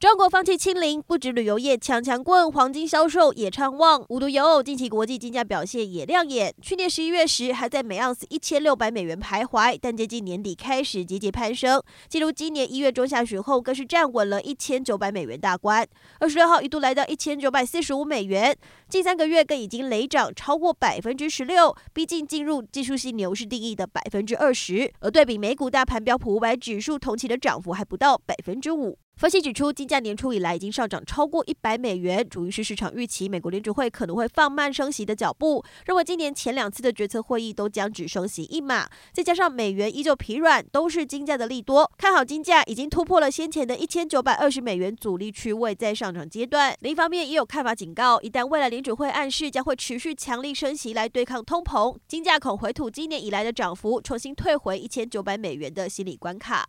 [0.00, 4.02] 中国放弃清零，不止旅游业强强棍，黄金销售也畅旺。
[4.08, 6.54] 无独有偶，近期国际金价表现也亮眼。
[6.62, 15.86] 去年十一月时还在每盎司一千六百美元徘徊，但接近年底开始节节攀升，进入今年一月中下旬后，更是站稳了一千九百美元大关。
[16.18, 18.56] 二十六号一度来到一千九百四十五美元，
[18.88, 24.90] 近三个月更已经累涨超过百分之十六，逼近进入技术性牛市定义的百分之二十。
[25.00, 28.98] 而对比美股大盘标普五百指数，同期的涨幅还不到百分之五。
[29.20, 46.74] 分析指出，金价年初以来已经上涨超过一百美元，主因是市场预期美国联储会可能会放慢升息的脚步，认为今年前两次的决策会议都将只升息一码，再加上美元依旧疲软，都是金价的利多，看好金价已经突破了先前的一千九百二十美元阻力区位，在上涨阶段。
[46.80, 56.66] 另一方面，也有看法警告，一旦未来联储会暗示将会持续强力升息来对抗通膨，金价恐回吐今年以来的涨幅，重新退回一千九百美元的心理关卡。